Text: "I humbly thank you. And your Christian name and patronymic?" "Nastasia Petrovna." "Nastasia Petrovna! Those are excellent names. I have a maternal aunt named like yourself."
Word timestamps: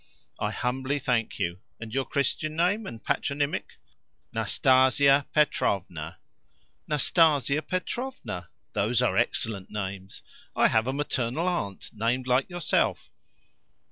"I 0.39 0.49
humbly 0.49 0.97
thank 0.97 1.37
you. 1.37 1.59
And 1.79 1.93
your 1.93 2.05
Christian 2.05 2.55
name 2.55 2.87
and 2.87 3.03
patronymic?" 3.03 3.77
"Nastasia 4.33 5.27
Petrovna." 5.31 6.17
"Nastasia 6.87 7.61
Petrovna! 7.61 8.49
Those 8.73 9.03
are 9.03 9.15
excellent 9.15 9.69
names. 9.69 10.23
I 10.55 10.69
have 10.69 10.87
a 10.87 10.91
maternal 10.93 11.47
aunt 11.47 11.91
named 11.93 12.25
like 12.25 12.49
yourself." 12.49 13.11